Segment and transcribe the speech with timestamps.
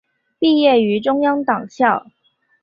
[0.39, 2.07] 毕业于中央党校。